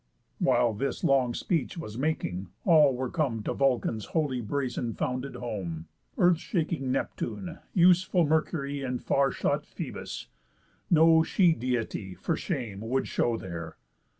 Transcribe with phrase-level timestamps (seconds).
[0.39, 5.85] While this long speech was making, all were come To Vulcan's wholly brazen founded home,
[6.17, 10.25] Earth shaking Neptune, useful Mercury, And far shot Phœbus.
[10.89, 13.77] No She Deity, For shame, would show there.